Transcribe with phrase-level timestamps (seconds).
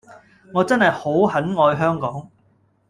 [0.51, 2.27] 我真係好很愛香港